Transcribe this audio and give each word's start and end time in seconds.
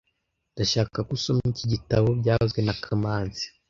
Ndashaka 0.53 0.97
ko 1.07 1.11
usoma 1.17 1.43
iki 1.53 1.65
gitabo 1.73 2.07
byavuzwe 2.19 2.59
na 2.63 2.75
kamanzi 2.83 3.45